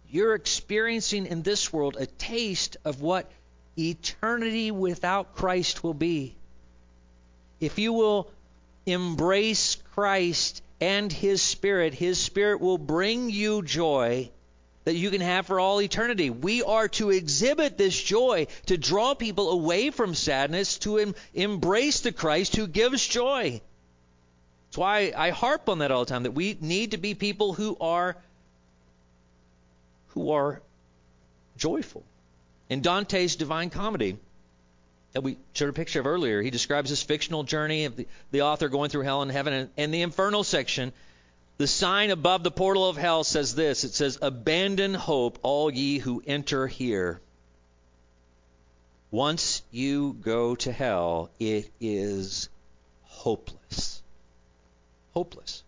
[0.09, 3.31] you're experiencing in this world a taste of what
[3.79, 6.35] eternity without Christ will be.
[7.59, 8.29] If you will
[8.85, 14.29] embrace Christ and His Spirit, His Spirit will bring you joy
[14.83, 16.29] that you can have for all eternity.
[16.29, 22.01] We are to exhibit this joy, to draw people away from sadness, to em- embrace
[22.01, 23.61] the Christ who gives joy.
[24.73, 27.53] That's why I harp on that all the time that we need to be people
[27.53, 28.17] who are
[30.07, 30.63] who are
[31.57, 32.03] joyful.
[32.71, 34.17] In Dante's Divine Comedy,
[35.11, 38.41] that we showed a picture of earlier, he describes this fictional journey of the, the
[38.41, 39.53] author going through hell and heaven.
[39.53, 40.91] And in the infernal section,
[41.59, 45.99] the sign above the portal of hell says this it says, Abandon hope, all ye
[45.99, 47.21] who enter here.
[49.11, 52.49] Once you go to hell, it is
[53.03, 54.01] hopeless.
[55.13, 55.63] Hopeless.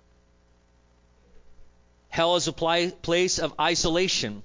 [2.10, 4.42] Hell is a place of isolation.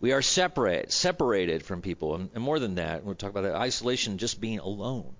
[0.00, 3.54] We are separate, separated from people, and, and more than that, we'll talk about that
[3.54, 5.14] isolation, just being alone.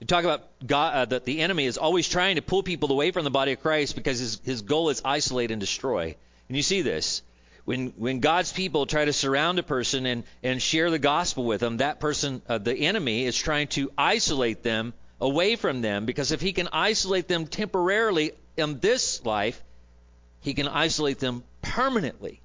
[0.00, 3.12] We talk about God, uh, that the enemy is always trying to pull people away
[3.12, 6.16] from the body of Christ because his, his goal is isolate and destroy.
[6.48, 7.22] And you see this
[7.64, 11.60] when when God's people try to surround a person and and share the gospel with
[11.60, 14.92] them, that person, uh, the enemy, is trying to isolate them
[15.22, 19.62] away from them because if he can isolate them temporarily in this life,
[20.40, 22.40] he can isolate them permanently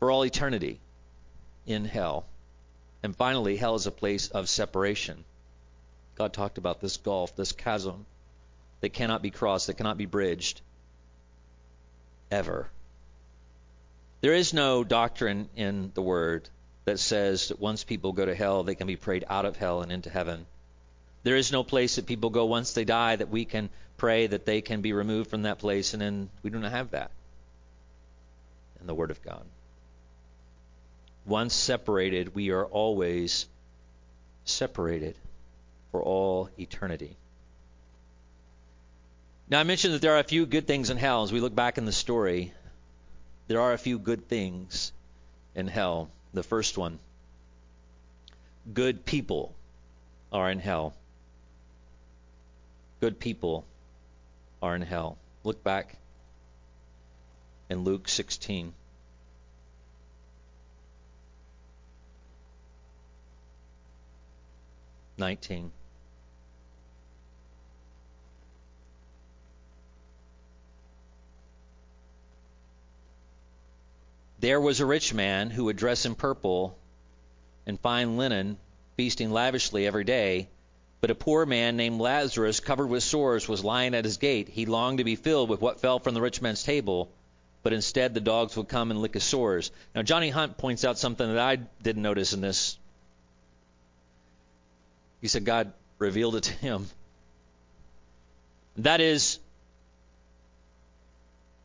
[0.00, 0.80] for all eternity
[1.66, 2.26] in hell.
[3.04, 5.24] And finally, hell is a place of separation.
[6.16, 8.04] God talked about this gulf, this chasm
[8.80, 10.60] that cannot be crossed, that cannot be bridged
[12.28, 12.68] ever.
[14.20, 16.48] There is no doctrine in the Word
[16.86, 19.82] that says that once people go to hell, they can be prayed out of hell
[19.82, 20.46] and into heaven.
[21.26, 24.46] There is no place that people go once they die that we can pray that
[24.46, 27.10] they can be removed from that place, and then we do not have that
[28.80, 29.44] in the Word of God.
[31.24, 33.48] Once separated, we are always
[34.44, 35.16] separated
[35.90, 37.16] for all eternity.
[39.50, 41.24] Now, I mentioned that there are a few good things in hell.
[41.24, 42.52] As we look back in the story,
[43.48, 44.92] there are a few good things
[45.56, 46.08] in hell.
[46.34, 47.00] The first one
[48.72, 49.56] good people
[50.30, 50.94] are in hell.
[53.00, 53.66] Good people
[54.62, 55.18] are in hell.
[55.44, 55.96] Look back
[57.68, 58.72] in Luke 16.
[65.18, 65.72] Nineteen.
[74.38, 76.78] There was a rich man who would dress in purple
[77.66, 78.58] and fine linen,
[78.96, 80.48] feasting lavishly every day.
[81.00, 84.48] But a poor man named Lazarus, covered with sores, was lying at his gate.
[84.48, 87.10] He longed to be filled with what fell from the rich man's table,
[87.62, 89.70] but instead the dogs would come and lick his sores.
[89.94, 92.78] Now, Johnny Hunt points out something that I didn't notice in this.
[95.20, 96.88] He said God revealed it to him.
[98.78, 99.38] That is,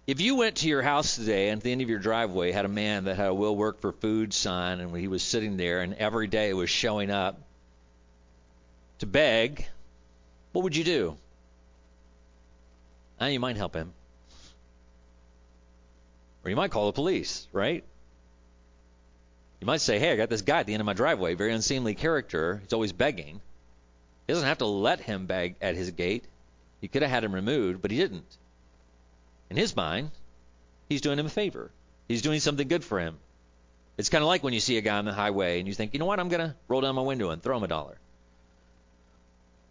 [0.08, 2.66] if you went to your house today and at the end of your driveway had
[2.66, 5.82] a man that had a will work for food sign and he was sitting there
[5.82, 7.40] and every day was showing up
[9.02, 9.66] to beg,
[10.52, 11.18] what would you do?
[13.20, 13.94] Now you might help him.
[16.44, 17.84] Or you might call the police, right?
[19.60, 21.52] You might say, hey, I got this guy at the end of my driveway, very
[21.52, 22.60] unseemly character.
[22.64, 23.42] He's always begging.
[24.28, 26.26] He doesn't have to let him beg at his gate.
[26.80, 28.38] He could have had him removed, but he didn't.
[29.50, 30.12] In his mind,
[30.90, 31.72] he's doing him a favor.
[32.08, 33.18] He's doing something good for him.
[33.98, 35.94] It's kind of like when you see a guy on the highway and you think,
[35.94, 37.98] you know what, I'm going to roll down my window and throw him a dollar.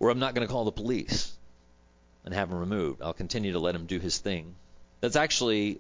[0.01, 1.33] Or I'm not going to call the police
[2.25, 3.03] and have him removed.
[3.03, 4.55] I'll continue to let him do his thing.
[5.01, 5.79] That's actually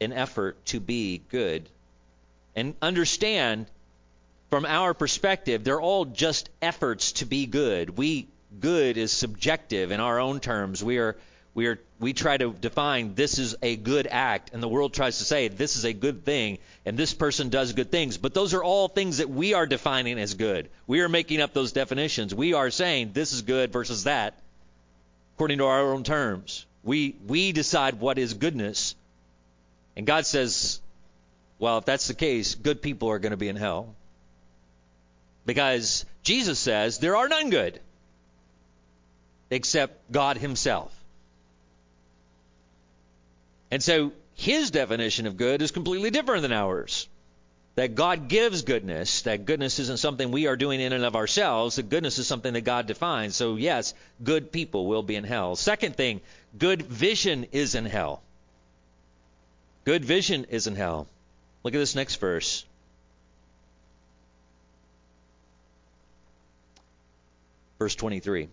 [0.00, 1.68] an effort to be good.
[2.54, 3.66] And understand
[4.50, 7.96] from our perspective, they're all just efforts to be good.
[7.96, 8.28] We
[8.60, 10.82] good is subjective in our own terms.
[10.82, 11.16] We are
[11.56, 15.18] we are we try to define this is a good act and the world tries
[15.18, 18.18] to say this is a good thing and this person does good things.
[18.18, 20.68] But those are all things that we are defining as good.
[20.86, 22.34] We are making up those definitions.
[22.34, 24.38] We are saying this is good versus that
[25.34, 26.66] according to our own terms.
[26.84, 28.94] We we decide what is goodness.
[29.96, 30.82] And god says
[31.58, 33.94] well if that's the case good people are going to be in hell.
[35.46, 37.80] Because jesus says there are none good
[39.48, 40.92] except god himself
[43.76, 47.08] and so his definition of good is completely different than ours.
[47.74, 51.76] That God gives goodness, that goodness isn't something we are doing in and of ourselves,
[51.76, 53.36] that goodness is something that God defines.
[53.36, 53.92] So, yes,
[54.24, 55.56] good people will be in hell.
[55.56, 56.22] Second thing,
[56.56, 58.22] good vision is in hell.
[59.84, 61.06] Good vision is in hell.
[61.62, 62.64] Look at this next verse.
[67.78, 68.48] Verse 23.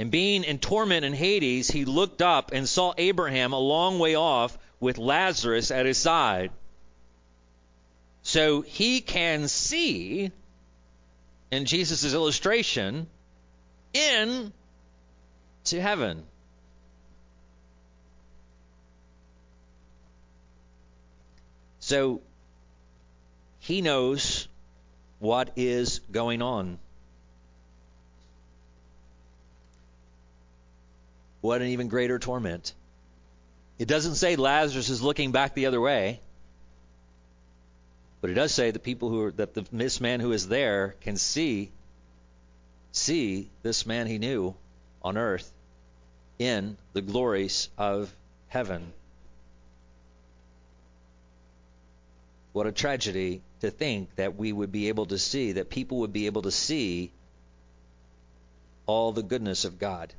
[0.00, 4.14] And being in torment in Hades, he looked up and saw Abraham a long way
[4.14, 6.52] off with Lazarus at his side.
[8.22, 10.32] So he can see,
[11.50, 13.08] in Jesus' illustration,
[13.92, 14.54] in
[15.64, 16.24] to heaven.
[21.80, 22.22] So
[23.58, 24.48] he knows
[25.18, 26.78] what is going on.
[31.40, 32.74] What an even greater torment.
[33.78, 36.20] It doesn't say Lazarus is looking back the other way.
[38.20, 40.96] But it does say the people who are that the, this man who is there
[41.00, 41.70] can see
[42.92, 44.54] see this man he knew
[45.00, 45.50] on earth
[46.38, 48.12] in the glories of
[48.48, 48.92] heaven.
[52.52, 56.12] What a tragedy to think that we would be able to see, that people would
[56.12, 57.12] be able to see
[58.86, 60.12] all the goodness of God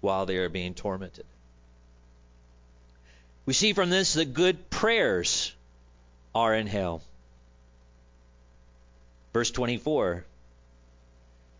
[0.00, 1.26] while they are being tormented.
[3.46, 5.52] We see from this that good prayers
[6.34, 7.02] are in hell.
[9.32, 10.24] Verse 24.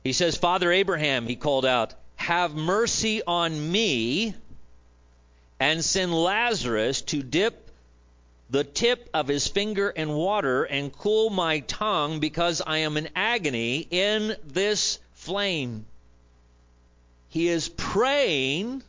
[0.04, 4.34] He says, Father Abraham, he called out, have mercy on me
[5.58, 7.70] and send Lazarus to dip
[8.48, 13.08] the tip of his finger in water and cool my tongue because I am in
[13.14, 15.86] agony in this flame.
[17.30, 18.82] He is praying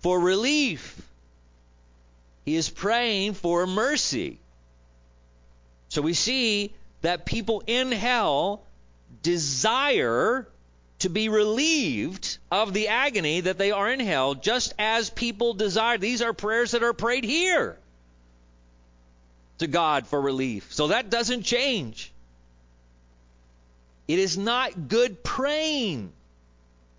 [0.00, 1.00] for relief.
[2.44, 4.38] He is praying for mercy.
[5.88, 8.62] So we see that people in hell
[9.22, 10.48] desire
[10.98, 15.96] to be relieved of the agony that they are in hell, just as people desire.
[15.96, 17.78] These are prayers that are prayed here
[19.58, 20.72] to God for relief.
[20.72, 22.12] So that doesn't change.
[24.08, 26.12] It is not good praying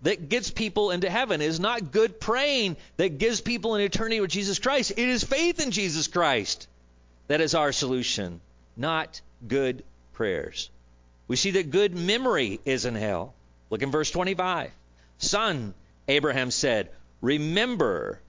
[0.02, 1.40] that gets people into heaven.
[1.40, 4.92] It is not good praying that gives people an eternity with Jesus Christ.
[4.92, 6.68] It is faith in Jesus Christ
[7.28, 8.40] that is our solution,
[8.76, 10.70] not good prayers.
[11.28, 13.34] We see that good memory is in hell.
[13.70, 14.70] Look in verse 25.
[15.18, 15.74] Son,
[16.06, 18.20] Abraham said, remember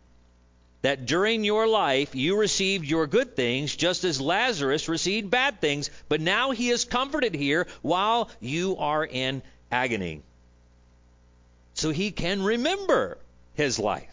[0.81, 5.89] that during your life you received your good things just as Lazarus received bad things,
[6.09, 10.23] but now he is comforted here while you are in agony
[11.77, 13.19] so he can remember
[13.53, 14.09] his life.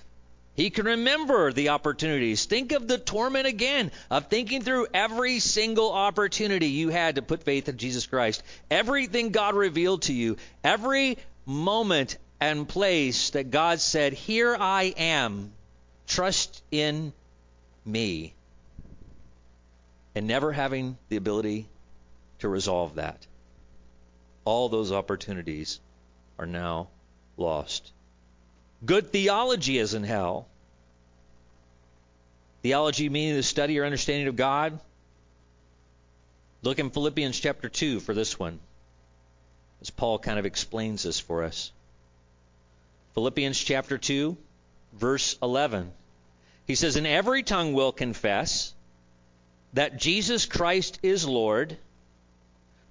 [0.55, 2.44] He can remember the opportunities.
[2.44, 7.42] Think of the torment again of thinking through every single opportunity you had to put
[7.42, 8.42] faith in Jesus Christ.
[8.70, 15.53] Everything God revealed to you, every moment and place that God said, Here I am,
[16.07, 17.12] trust in
[17.85, 18.35] me.
[20.14, 21.66] And never having the ability
[22.40, 23.27] to resolve that.
[24.44, 25.81] All those opportunities
[26.38, 26.88] are now
[27.37, 27.92] lost.
[28.85, 30.47] Good theology is in hell.
[32.62, 34.79] Theology meaning the study or understanding of God.
[36.62, 38.59] Look in Philippians chapter 2 for this one,
[39.83, 41.73] as Paul kind of explains this for us.
[43.14, 44.37] Philippians chapter 2,
[44.94, 45.92] verse 11.
[46.66, 48.73] He says, And every tongue will confess
[49.75, 51.77] that Jesus Christ is Lord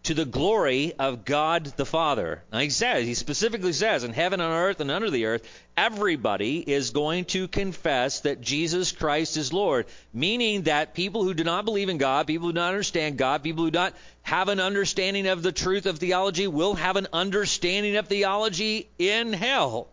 [0.03, 2.43] to the glory of God the Father.
[2.51, 6.59] Now he says, he specifically says, in heaven and earth and under the earth, everybody
[6.59, 9.85] is going to confess that Jesus Christ is Lord.
[10.13, 13.43] Meaning that people who do not believe in God, people who do not understand God,
[13.43, 17.07] people who do not have an understanding of the truth of theology will have an
[17.13, 19.87] understanding of theology in hell.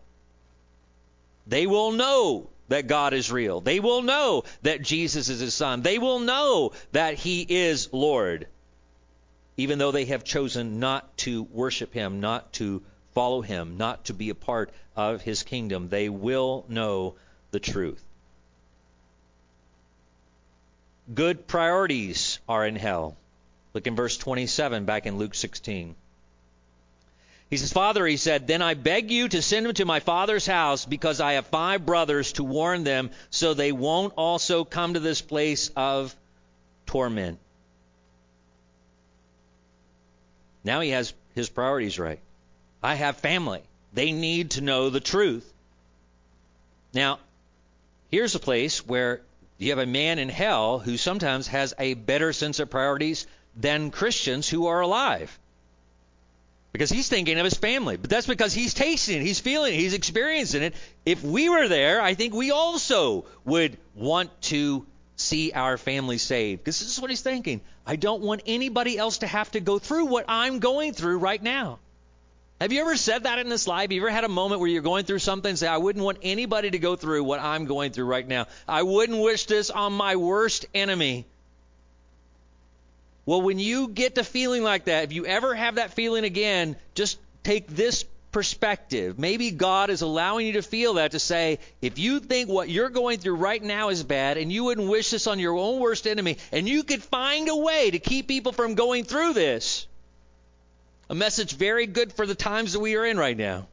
[1.47, 3.61] They will know that God is real.
[3.61, 5.81] They will know that Jesus is his son.
[5.83, 8.47] They will know that he is Lord
[9.61, 12.81] even though they have chosen not to worship him, not to
[13.13, 17.13] follow him, not to be a part of his kingdom, they will know
[17.51, 18.03] the truth.
[21.13, 23.15] Good priorities are in hell.
[23.75, 25.95] Look in verse 27 back in Luke 16.
[27.51, 30.47] He says, Father, he said, then I beg you to send him to my father's
[30.47, 34.99] house because I have five brothers to warn them so they won't also come to
[34.99, 36.15] this place of
[36.87, 37.37] torment.
[40.63, 42.19] Now he has his priorities right.
[42.83, 43.61] I have family.
[43.93, 45.51] They need to know the truth.
[46.93, 47.19] Now,
[48.09, 49.21] here's a place where
[49.57, 53.91] you have a man in hell who sometimes has a better sense of priorities than
[53.91, 55.37] Christians who are alive.
[56.71, 57.97] Because he's thinking of his family.
[57.97, 60.73] But that's because he's tasting it, he's feeling it, he's experiencing it.
[61.05, 64.85] If we were there, I think we also would want to
[65.21, 66.63] see our family saved.
[66.63, 67.61] Because this is what he's thinking.
[67.85, 71.41] I don't want anybody else to have to go through what I'm going through right
[71.41, 71.79] now.
[72.59, 73.91] Have you ever said that in this life?
[73.91, 76.19] You ever had a moment where you're going through something and say, I wouldn't want
[76.21, 78.45] anybody to go through what I'm going through right now?
[78.67, 81.25] I wouldn't wish this on my worst enemy.
[83.25, 86.75] Well, when you get to feeling like that, if you ever have that feeling again,
[86.93, 89.19] just take this perspective.
[89.19, 92.89] Maybe God is allowing you to feel that to say, if you think what you're
[92.89, 96.07] going through right now is bad and you wouldn't wish this on your own worst
[96.07, 99.87] enemy, and you could find a way to keep people from going through this,
[101.09, 103.67] a message very good for the times that we are in right now.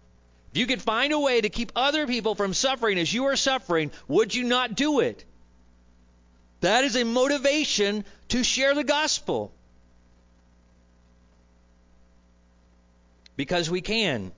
[0.52, 3.36] If you could find a way to keep other people from suffering as you are
[3.36, 5.24] suffering, would you not do it?
[6.60, 9.52] That is a motivation to share the gospel.
[13.36, 14.32] Because we can.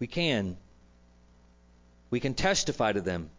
[0.00, 0.56] We can.
[2.10, 3.30] We can testify to them.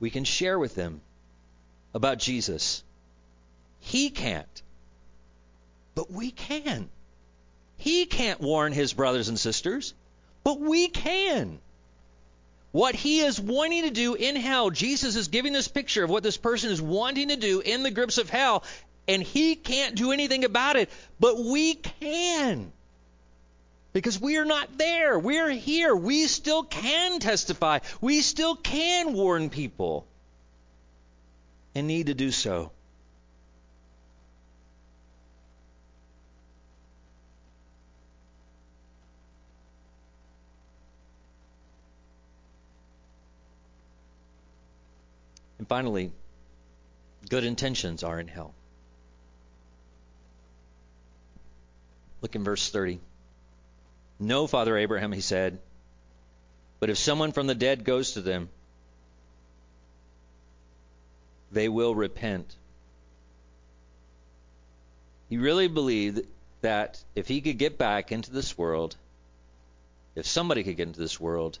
[0.00, 1.00] We can share with them
[1.94, 2.82] about Jesus.
[3.80, 4.62] He can't.
[5.94, 6.88] But we can.
[7.76, 9.94] He can't warn his brothers and sisters,
[10.42, 11.60] but we can.
[12.72, 16.22] What he is wanting to do in hell, Jesus is giving this picture of what
[16.22, 18.64] this person is wanting to do in the grips of hell,
[19.06, 20.90] and he can't do anything about it,
[21.20, 22.72] but we can.
[23.98, 25.18] Because we are not there.
[25.18, 25.92] We're here.
[25.92, 27.80] We still can testify.
[28.00, 30.06] We still can warn people
[31.74, 32.70] and need to do so.
[45.58, 46.12] And finally,
[47.28, 48.54] good intentions are in hell.
[52.22, 53.00] Look in verse 30.
[54.20, 55.60] No, Father Abraham, he said,
[56.80, 58.48] but if someone from the dead goes to them,
[61.50, 62.54] they will repent.
[65.28, 66.26] He really believed
[66.60, 68.96] that if he could get back into this world,
[70.14, 71.58] if somebody could get into this world,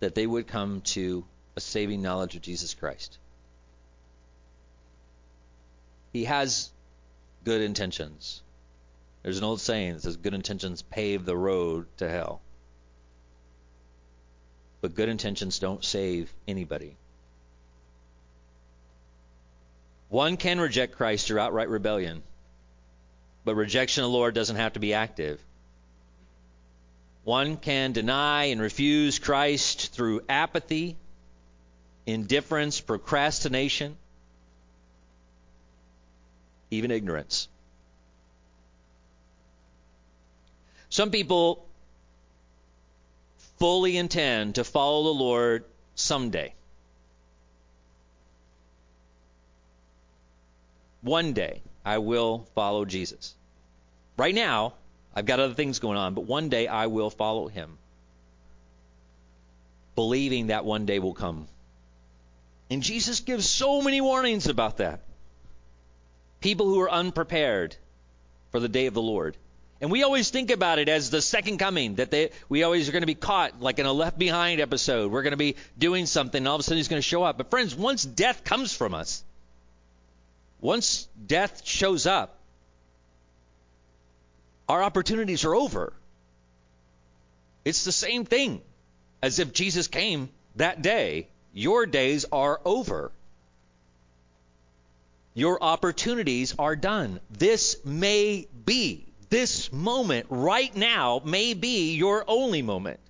[0.00, 1.24] that they would come to
[1.56, 3.18] a saving knowledge of Jesus Christ.
[6.12, 6.70] He has
[7.44, 8.42] good intentions.
[9.24, 12.42] There's an old saying that says good intentions pave the road to hell.
[14.82, 16.98] But good intentions don't save anybody.
[20.10, 22.22] One can reject Christ through outright rebellion,
[23.46, 25.40] but rejection of the Lord doesn't have to be active.
[27.24, 30.98] One can deny and refuse Christ through apathy,
[32.04, 33.96] indifference, procrastination,
[36.70, 37.48] even ignorance.
[40.94, 41.66] Some people
[43.58, 45.64] fully intend to follow the Lord
[45.96, 46.54] someday.
[51.02, 53.34] One day, I will follow Jesus.
[54.16, 54.74] Right now,
[55.12, 57.76] I've got other things going on, but one day I will follow him.
[59.96, 61.48] Believing that one day will come.
[62.70, 65.00] And Jesus gives so many warnings about that.
[66.40, 67.74] People who are unprepared
[68.52, 69.36] for the day of the Lord.
[69.84, 72.92] And we always think about it as the second coming, that they, we always are
[72.92, 75.12] going to be caught, like in a Left Behind episode.
[75.12, 77.22] We're going to be doing something, and all of a sudden he's going to show
[77.22, 77.36] up.
[77.36, 79.22] But friends, once death comes from us,
[80.58, 82.38] once death shows up,
[84.70, 85.92] our opportunities are over.
[87.66, 88.62] It's the same thing
[89.22, 91.28] as if Jesus came that day.
[91.52, 93.12] Your days are over.
[95.34, 97.20] Your opportunities are done.
[97.30, 103.00] This may be this moment right now may be your only moment.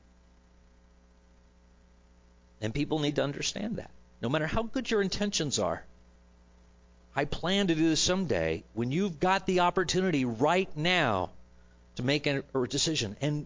[2.62, 3.90] And people need to understand that.
[4.22, 5.84] No matter how good your intentions are,
[7.14, 11.28] I plan to do this someday when you've got the opportunity right now
[11.96, 13.18] to make a, decision.
[13.20, 13.44] And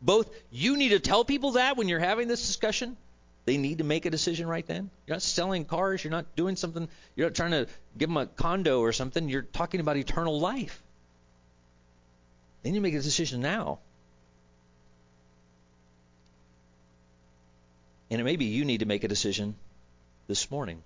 [0.00, 2.96] both you need to tell people that when you're having this discussion.
[3.44, 4.88] They need to make a decision right then.
[5.06, 6.02] You're not selling cars.
[6.02, 6.88] You're not doing something.
[7.14, 7.66] You're not trying to
[7.98, 9.28] give them a condo or something.
[9.28, 10.82] You're talking about eternal life.
[12.64, 13.78] Then you make a decision now.
[18.10, 19.54] And it may be you need to make a decision
[20.28, 20.82] this morning.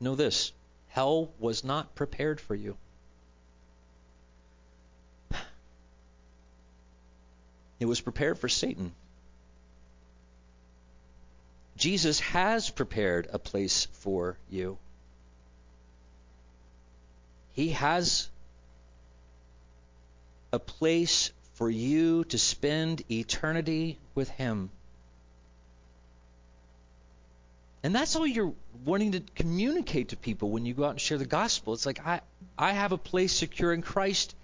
[0.00, 0.52] Know this
[0.88, 2.76] hell was not prepared for you.
[7.80, 8.92] It was prepared for Satan.
[11.76, 14.78] Jesus has prepared a place for you.
[17.58, 18.28] He has
[20.52, 24.70] a place for you to spend eternity with Him.
[27.82, 28.54] And that's all you're
[28.84, 31.74] wanting to communicate to people when you go out and share the gospel.
[31.74, 32.20] It's like I
[32.56, 34.36] I have a place secure in Christ.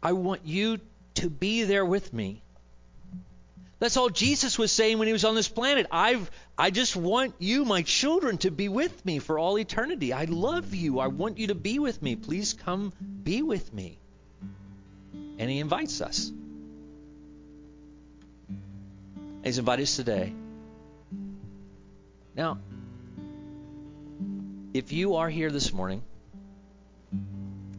[0.00, 0.78] I want you
[1.16, 2.40] to be there with me.
[3.80, 5.86] That's all Jesus was saying when he was on this planet.
[5.90, 10.12] I've I just want you, my children, to be with me for all eternity.
[10.12, 10.98] I love you.
[10.98, 12.16] I want you to be with me.
[12.16, 13.98] Please come be with me.
[15.38, 16.32] And he invites us.
[19.44, 20.32] He's invited us today.
[22.34, 22.58] Now,
[24.74, 26.02] if you are here this morning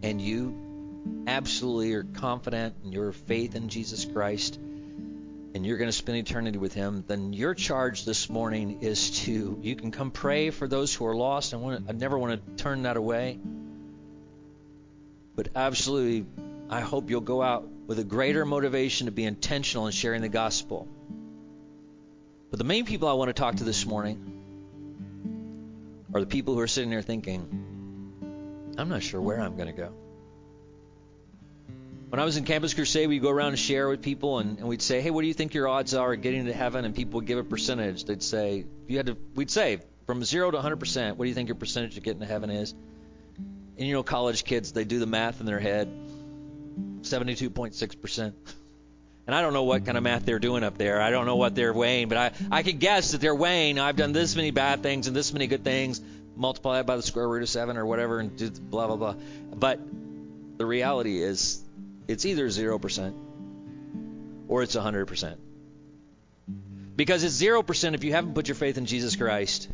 [0.02, 4.58] and you absolutely are confident in your faith in Jesus Christ
[5.54, 9.58] and you're going to spend eternity with him, then your charge this morning is to
[9.62, 11.54] you can come pray for those who are lost.
[11.54, 13.39] I want I never want to turn that away.
[15.36, 16.26] But absolutely
[16.70, 20.30] I hope you'll go out with a greater motivation to be intentional in sharing the
[20.30, 20.88] gospel.
[22.52, 24.39] But the main people I want to talk to this morning
[26.14, 29.74] are the people who are sitting there thinking, I'm not sure where I'm going to
[29.74, 29.93] go.
[32.10, 34.68] When I was in Campus Crusade, we'd go around and share with people, and, and,
[34.68, 36.95] we'd say, "Hey, what do you think your odds are of getting to heaven?" And
[36.95, 38.05] people would give a percentage.
[38.05, 41.36] They'd say, you had to," we'd say, "From zero to 100 percent, what do you
[41.36, 42.74] think your percentage of getting to heaven is?"
[43.78, 45.88] And you know, college kids, they do the math in their head.
[47.01, 48.36] 72.6 percent.
[49.28, 50.99] And I don't know what kind of math they're doing up there.
[50.99, 53.95] I don't know what they're weighing, but I, I could guess that they're weighing, I've
[53.95, 56.01] done this many bad things and this many good things,
[56.36, 59.16] multiply that by the square root of 7 or whatever, and do blah, blah, blah.
[59.53, 59.80] But
[60.57, 61.64] the reality is,
[62.10, 63.14] it's either 0%
[64.47, 65.38] or it's 100%.
[66.95, 69.70] Because it's 0% if you haven't put your faith in Jesus Christ.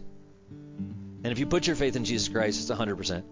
[1.24, 3.24] And if you put your faith in Jesus Christ, it's 100%.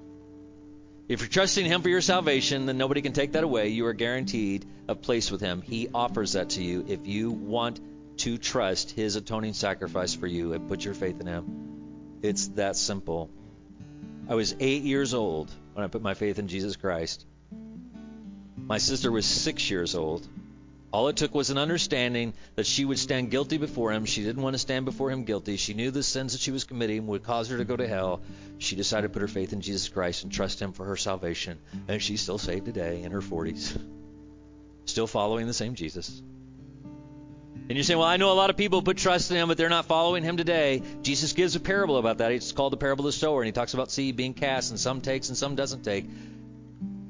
[1.09, 3.67] If you're trusting Him for your salvation, then nobody can take that away.
[3.67, 5.61] You are guaranteed a place with Him.
[5.61, 7.81] He offers that to you if you want
[8.19, 12.19] to trust His atoning sacrifice for you and put your faith in Him.
[12.21, 13.29] It's that simple.
[14.29, 17.25] I was eight years old when I put my faith in Jesus Christ.
[18.65, 20.27] My sister was six years old.
[20.91, 24.05] All it took was an understanding that she would stand guilty before him.
[24.05, 25.57] She didn't want to stand before him guilty.
[25.57, 28.21] She knew the sins that she was committing would cause her to go to hell.
[28.59, 31.57] She decided to put her faith in Jesus Christ and trust him for her salvation.
[31.87, 33.75] And she's still saved today in her 40s,
[34.85, 36.21] still following the same Jesus.
[37.69, 39.57] And you're saying, well, I know a lot of people put trust in him, but
[39.57, 40.83] they're not following him today.
[41.01, 42.31] Jesus gives a parable about that.
[42.31, 44.79] It's called the parable of the sower, and he talks about seed being cast, and
[44.79, 46.05] some takes and some doesn't take.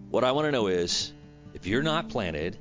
[0.10, 1.12] What I want to know is,
[1.64, 2.57] if you're not planted,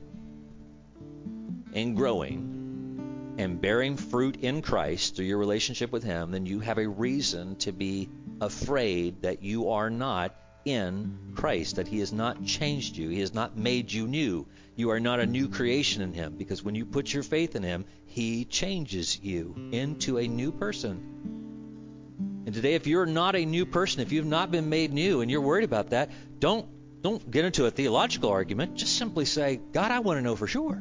[1.73, 6.79] and growing and bearing fruit in Christ through your relationship with Him, then you have
[6.79, 8.09] a reason to be
[8.41, 13.35] afraid that you are not in Christ, that He has not changed you, He has
[13.35, 14.47] not made you new.
[14.77, 17.65] You are not a new creation in Him because when you put your faith in
[17.65, 22.45] Him, He changes you into a new person.
[22.47, 25.29] And today, if you're not a new person, if you've not been made new and
[25.29, 26.69] you're worried about that, don't
[27.03, 28.77] don't get into a theological argument.
[28.77, 30.81] Just simply say, God, I want to know for sure.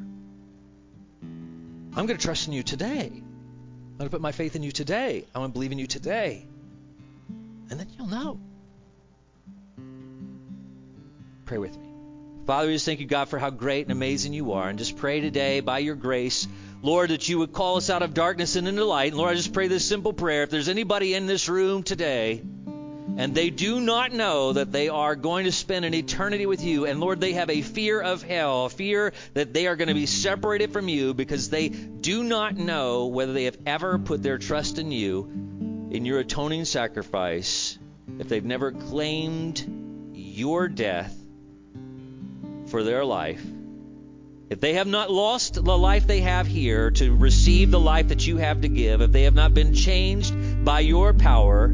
[1.24, 3.07] I'm going to trust in you today.
[3.07, 5.26] I'm going to put my faith in you today.
[5.36, 6.45] I want to believe in you today.
[7.69, 8.39] And then you'll know.
[11.45, 11.88] Pray with me.
[12.45, 14.69] Father, we just thank you, God, for how great and amazing you are.
[14.69, 16.47] And just pray today, by your grace,
[16.82, 19.11] Lord, that you would call us out of darkness and into light.
[19.11, 20.43] And Lord, I just pray this simple prayer.
[20.43, 22.41] If there's anybody in this room today
[23.18, 26.86] and they do not know that they are going to spend an eternity with you.
[26.86, 30.05] And Lord, they have a fear of hell, fear that they are going to be
[30.05, 34.80] separated from you because they do not know whether they have ever put their trust
[34.80, 35.26] in you,
[35.91, 37.78] in your atoning sacrifice,
[38.20, 41.16] if they've never claimed your death
[42.68, 43.45] for their life.
[44.49, 48.26] If they have not lost the life they have here to receive the life that
[48.26, 51.74] you have to give, if they have not been changed by your power,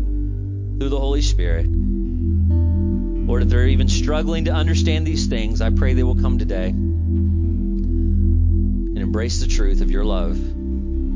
[0.80, 1.67] through the Holy Spirit.
[1.67, 6.69] Lord, if they're even struggling to understand these things, I pray they will come today
[6.69, 10.38] and embrace the truth of your love,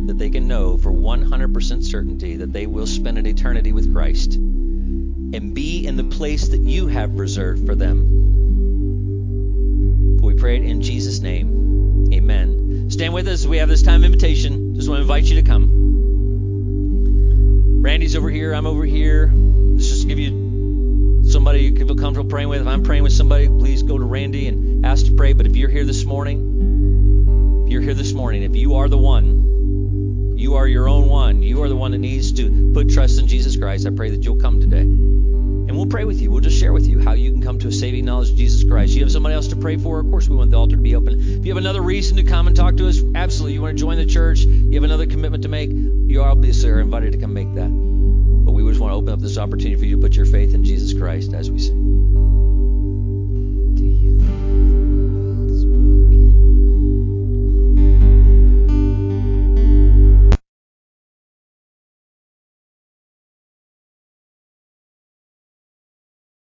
[0.07, 4.35] that they can know for 100% certainty that they will spend an eternity with Christ
[4.35, 8.17] and be in the place that you have reserved for them.
[10.21, 12.09] We pray it in Jesus' name.
[12.13, 12.89] Amen.
[12.89, 13.45] Stand with us.
[13.45, 14.75] We have this time invitation.
[14.75, 15.69] Just want to invite you to come.
[17.81, 18.53] Randy's over here.
[18.53, 19.31] I'm over here.
[19.81, 22.61] Let's just give you somebody you can feel comfortable praying with.
[22.61, 25.33] If I'm praying with somebody, please go to Randy and ask to pray.
[25.33, 28.99] But if you're here this morning, if you're here this morning, if you are the
[28.99, 33.19] one, you are your own one, you are the one that needs to put trust
[33.19, 34.81] in Jesus Christ, I pray that you'll come today.
[34.81, 36.29] And we'll pray with you.
[36.29, 38.63] We'll just share with you how you can come to a saving knowledge of Jesus
[38.63, 38.93] Christ.
[38.93, 39.99] You have somebody else to pray for?
[39.99, 41.19] Of course, we want the altar to be open.
[41.39, 43.55] If you have another reason to come and talk to us, absolutely.
[43.55, 44.41] You want to join the church?
[44.41, 45.71] You have another commitment to make?
[45.71, 47.90] You obviously are invited to come make that
[48.91, 51.33] want to open up this opportunity for you to put your faith in Jesus Christ
[51.33, 51.80] as we sing.